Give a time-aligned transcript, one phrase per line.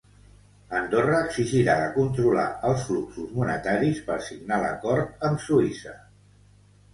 [0.77, 5.95] Andorra exigirà de controlar els fluxos monetaris per signar l'acord amb Suïssa.